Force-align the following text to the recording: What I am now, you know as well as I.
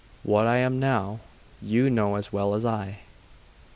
What 0.23 0.47
I 0.47 0.57
am 0.57 0.79
now, 0.79 1.19
you 1.61 1.87
know 1.91 2.15
as 2.15 2.33
well 2.33 2.55
as 2.55 2.65
I. 2.65 3.01